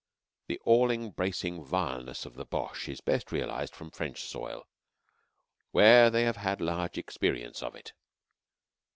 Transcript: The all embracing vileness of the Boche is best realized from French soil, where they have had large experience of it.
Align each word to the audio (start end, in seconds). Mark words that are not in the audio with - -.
The 0.47 0.59
all 0.65 0.89
embracing 0.89 1.63
vileness 1.63 2.25
of 2.25 2.33
the 2.33 2.43
Boche 2.43 2.89
is 2.89 3.01
best 3.01 3.31
realized 3.31 3.75
from 3.75 3.91
French 3.91 4.23
soil, 4.23 4.65
where 5.69 6.09
they 6.09 6.23
have 6.23 6.37
had 6.37 6.59
large 6.59 6.97
experience 6.97 7.61
of 7.61 7.75
it. 7.75 7.93